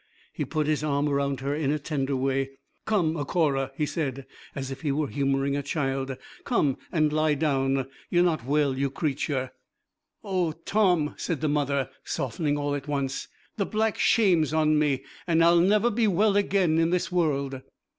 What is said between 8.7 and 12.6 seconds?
you creature.' 'Oh Tom,' said the mother, softening